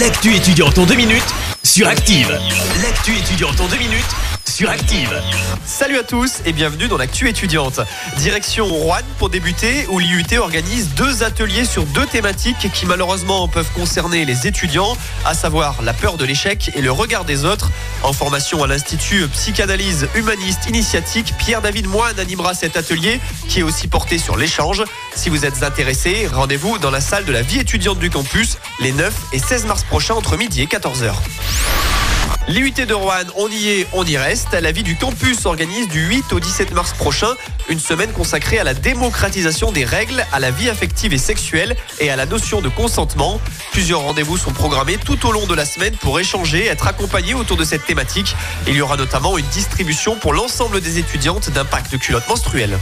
L'actu 0.00 0.34
étudiante 0.34 0.76
en 0.78 0.86
deux 0.86 0.96
minutes 0.96 1.22
sur 1.62 1.86
Active. 1.86 2.28
L'actu 2.82 3.16
étudiante 3.16 3.60
en 3.60 3.68
deux 3.68 3.76
minutes 3.76 4.33
Salut 5.66 5.98
à 5.98 6.04
tous 6.04 6.40
et 6.46 6.52
bienvenue 6.52 6.86
dans 6.86 6.96
l'actu 6.96 7.28
étudiante. 7.28 7.80
Direction 8.18 8.66
Rouen 8.66 8.98
pour 9.18 9.28
débuter 9.28 9.84
où 9.88 9.98
l'IUT 9.98 10.38
organise 10.38 10.90
deux 10.94 11.24
ateliers 11.24 11.64
sur 11.64 11.82
deux 11.86 12.06
thématiques 12.06 12.70
qui 12.72 12.86
malheureusement 12.86 13.48
peuvent 13.48 13.72
concerner 13.74 14.24
les 14.24 14.46
étudiants, 14.46 14.96
à 15.24 15.34
savoir 15.34 15.82
la 15.82 15.92
peur 15.92 16.18
de 16.18 16.24
l'échec 16.24 16.70
et 16.76 16.82
le 16.82 16.92
regard 16.92 17.24
des 17.24 17.44
autres. 17.44 17.72
En 18.04 18.12
formation 18.12 18.62
à 18.62 18.68
l'Institut 18.68 19.26
Psychanalyse 19.26 20.06
Humaniste 20.14 20.68
Initiatique, 20.68 21.34
Pierre-David 21.36 21.88
Moine 21.88 22.20
animera 22.20 22.54
cet 22.54 22.76
atelier 22.76 23.18
qui 23.48 23.58
est 23.58 23.64
aussi 23.64 23.88
porté 23.88 24.18
sur 24.18 24.36
l'échange. 24.36 24.84
Si 25.16 25.30
vous 25.30 25.44
êtes 25.44 25.64
intéressé, 25.64 26.28
rendez-vous 26.32 26.78
dans 26.78 26.92
la 26.92 27.00
salle 27.00 27.24
de 27.24 27.32
la 27.32 27.42
vie 27.42 27.58
étudiante 27.58 27.98
du 27.98 28.08
campus 28.08 28.58
les 28.78 28.92
9 28.92 29.12
et 29.32 29.40
16 29.40 29.66
mars 29.66 29.82
prochains 29.82 30.14
entre 30.14 30.36
midi 30.36 30.62
et 30.62 30.66
14h. 30.66 31.12
L'IUT 32.46 32.72
de 32.72 32.92
Rouen, 32.92 33.24
on 33.36 33.48
y 33.48 33.68
est, 33.68 33.86
on 33.94 34.04
y 34.04 34.18
reste. 34.18 34.52
La 34.52 34.70
vie 34.70 34.82
du 34.82 34.96
campus 34.96 35.46
organise 35.46 35.88
du 35.88 36.06
8 36.06 36.30
au 36.34 36.40
17 36.40 36.72
mars 36.72 36.92
prochain 36.92 37.34
une 37.70 37.80
semaine 37.80 38.12
consacrée 38.12 38.58
à 38.58 38.64
la 38.64 38.74
démocratisation 38.74 39.72
des 39.72 39.86
règles, 39.86 40.26
à 40.30 40.40
la 40.40 40.50
vie 40.50 40.68
affective 40.68 41.14
et 41.14 41.18
sexuelle 41.18 41.74
et 42.00 42.10
à 42.10 42.16
la 42.16 42.26
notion 42.26 42.60
de 42.60 42.68
consentement. 42.68 43.40
Plusieurs 43.72 44.00
rendez-vous 44.00 44.36
sont 44.36 44.52
programmés 44.52 44.98
tout 44.98 45.26
au 45.26 45.32
long 45.32 45.46
de 45.46 45.54
la 45.54 45.64
semaine 45.64 45.96
pour 45.96 46.20
échanger, 46.20 46.66
être 46.66 46.86
accompagnés 46.86 47.32
autour 47.32 47.56
de 47.56 47.64
cette 47.64 47.86
thématique. 47.86 48.36
Il 48.66 48.74
y 48.74 48.82
aura 48.82 48.98
notamment 48.98 49.38
une 49.38 49.46
distribution 49.46 50.16
pour 50.16 50.34
l'ensemble 50.34 50.82
des 50.82 50.98
étudiantes 50.98 51.48
d'un 51.48 51.64
pack 51.64 51.90
de 51.90 51.96
culottes 51.96 52.28
menstruelles. 52.28 52.78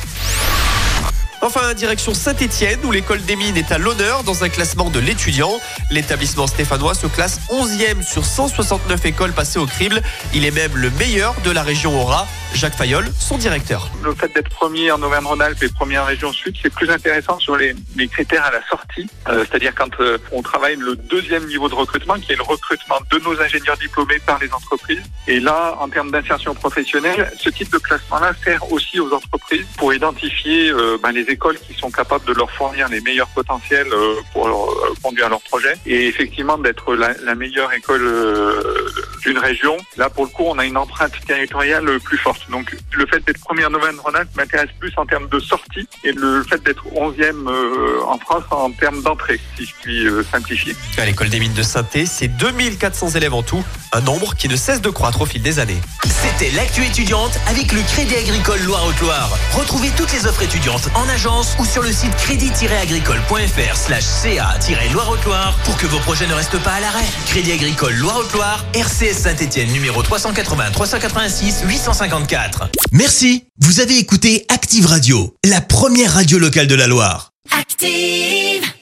Enfin, 1.45 1.75
direction 1.75 2.15
Saint-Etienne, 2.15 2.79
où 2.85 2.93
l'école 2.93 3.21
des 3.23 3.35
mines 3.35 3.57
est 3.57 3.73
à 3.73 3.79
l'honneur 3.79 4.23
dans 4.23 4.45
un 4.45 4.49
classement 4.49 4.91
de 4.91 5.01
l'étudiant. 5.01 5.59
L'établissement 5.91 6.47
stéphanois 6.47 6.95
se 6.95 7.09
classe 7.09 7.41
11e 7.51 8.05
sur 8.05 8.25
169 8.25 9.05
écoles 9.07 9.33
passées 9.33 9.59
au 9.59 9.67
crible. 9.67 10.01
Il 10.35 10.45
est 10.47 10.53
même 10.53 10.77
le 10.77 10.91
meilleur 10.91 11.35
de 11.45 11.51
la 11.51 11.65
région 11.65 12.01
Aura. 12.01 12.29
Jacques 12.55 12.77
Fayol, 12.77 13.09
son 13.19 13.39
directeur. 13.39 13.91
Le 14.05 14.15
fait 14.15 14.33
d'être 14.35 14.51
premier 14.51 14.91
en 14.93 15.03
Auvergne-Rhône-Alpes 15.03 15.63
et 15.63 15.69
premier 15.69 15.99
en 15.99 16.05
région 16.05 16.33
Sud, 16.33 16.55
c'est 16.61 16.73
plus 16.73 16.91
intéressant 16.91 17.39
sur 17.39 17.57
les, 17.57 17.75
critères 18.09 18.45
à 18.45 18.51
la 18.51 18.63
sortie. 18.69 19.09
Euh, 19.29 19.45
C'est-à-dire 19.49 19.75
quand 19.75 20.01
euh, 20.01 20.19
on 20.33 20.43
travaille 20.43 20.77
le 20.77 20.97
deuxième 20.97 21.47
niveau 21.47 21.69
de 21.69 21.75
recrutement, 21.75 22.15
qui 22.15 22.33
est 22.33 22.37
le 22.37 22.43
recrutement 22.43 22.99
de 23.11 23.19
nos 23.21 23.41
ingénieurs 23.41 23.77
diplômés 23.79 24.19
par 24.27 24.39
les 24.39 24.53
entreprises. 24.53 25.03
Et 25.27 25.41
là, 25.41 25.77
en 25.81 25.89
termes 25.89 26.11
d'insertion 26.11 26.55
professionnelle, 26.55 27.33
ce 27.39 27.49
type 27.49 27.73
de 27.73 27.79
classement-là 27.79 28.33
sert 28.45 28.71
aussi 28.71 29.01
aux 29.01 29.13
entreprises 29.13 29.67
pour 29.79 29.95
identifier 29.95 30.71
euh, 30.71 30.99
ben, 31.03 31.13
les 31.13 31.29
écoles 31.33 31.59
qui 31.59 31.75
sont 31.75 31.91
capables 31.91 32.25
de 32.25 32.33
leur 32.33 32.51
fournir 32.51 32.89
les 32.89 33.01
meilleurs 33.01 33.29
potentiels 33.29 33.93
euh, 33.93 34.15
pour 34.33 34.47
euh, 34.47 34.95
conduire 35.03 35.29
leur 35.29 35.43
projet. 35.43 35.75
Et 35.87 36.07
effectivement, 36.07 36.59
d'être 36.59 36.95
la, 36.95 37.15
la 37.29 37.35
meilleure 37.35 37.73
école 37.73 38.05
euh, 38.05 38.82
d'une 39.23 39.39
région. 39.39 39.77
Là, 39.97 40.11
pour 40.11 40.25
le 40.25 40.31
coup, 40.31 40.45
on 40.47 40.59
a 40.59 40.65
une 40.65 40.77
empreinte 40.77 41.13
territoriale 41.27 42.01
plus 42.01 42.19
forte. 42.19 42.51
Donc, 42.51 42.75
le 42.93 43.07
fait 43.07 43.25
d'être 43.25 43.41
premier 43.41 43.65
en 43.65 43.75
Auvergne-Rhône-Alpes 43.75 44.37
m'intéresse 44.37 44.71
plus 44.79 44.93
en 44.97 45.07
termes 45.07 45.29
de 45.29 45.39
sortie 45.39 45.89
et 46.05 46.13
le 46.13 46.43
fait 46.43 46.63
d'être 46.63 46.85
11e 46.95 47.49
euh, 47.49 48.01
en 48.07 48.19
France 48.19 48.45
en 48.51 48.71
termes 48.71 49.03
d'entrée, 49.03 49.41
si 49.57 49.67
je 49.67 49.73
puis 49.83 50.07
euh, 50.07 50.25
simplifier. 50.31 50.75
À 50.99 51.05
l'école 51.05 51.29
des 51.29 51.41
mines 51.41 51.53
de 51.53 51.63
saint 51.63 51.83
c'est 52.07 52.29
2400 52.29 53.11
élèves 53.11 53.35
en 53.35 53.43
tout, 53.43 53.63
un 53.93 54.01
nombre 54.01 54.35
qui 54.35 54.49
ne 54.49 54.57
cesse 54.57 54.81
de 54.81 54.89
croître 54.89 55.21
au 55.21 55.27
fil 55.27 55.43
des 55.43 55.59
années. 55.59 55.81
C'était 56.05 56.51
l'actu 56.57 56.85
étudiante 56.85 57.39
avec 57.49 57.73
le 57.73 57.81
Crédit 57.83 58.15
Agricole 58.15 58.61
Loire-Haute-Loire. 58.63 59.31
Retrouvez 59.53 59.91
toutes 59.97 60.13
les 60.13 60.27
offres 60.27 60.43
étudiantes 60.43 60.89
en 60.95 61.09
agence 61.09 61.57
ou 61.59 61.65
sur 61.65 61.83
le 61.83 61.93
site 61.93 62.15
crédit-agricole.fr 62.17 63.77
slash 63.77 64.05
ca-loire-haute-loire 64.05 65.57
pour 65.65 65.77
que 65.77 65.87
vos 65.87 65.99
projets 65.99 66.27
ne 66.27 66.35
restent 66.35 66.63
pas 66.63 66.75
à 66.75 66.81
l'arrêt. 66.81 67.05
Crédit 67.27 67.53
Agricole 67.53 67.95
Loire-Haute-Loire, 67.95 68.65
RCS 68.75 69.12
Saint-Etienne 69.19 69.71
numéro 69.73 70.03
380 70.03 70.71
386 70.73 71.63
854. 71.67 72.71
Merci. 72.93 73.45
Vous 73.61 73.81
avez 73.81 73.99
écouté 73.99 74.45
Active 74.49 74.87
Radio, 74.87 75.35
la 75.45 75.61
première 75.61 76.15
radio 76.15 76.39
locale 76.39 76.67
de 76.67 76.75
la 76.75 76.87
Loire. 76.87 77.33
Active. 77.59 78.73